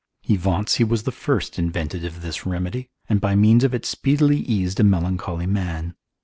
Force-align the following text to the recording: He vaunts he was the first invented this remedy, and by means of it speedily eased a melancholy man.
He 0.23 0.35
vaunts 0.35 0.77
he 0.77 0.83
was 0.83 1.03
the 1.03 1.11
first 1.11 1.59
invented 1.59 2.01
this 2.01 2.43
remedy, 2.43 2.87
and 3.07 3.21
by 3.21 3.35
means 3.35 3.63
of 3.63 3.75
it 3.75 3.85
speedily 3.85 4.37
eased 4.37 4.79
a 4.79 4.83
melancholy 4.83 5.45
man. 5.45 5.93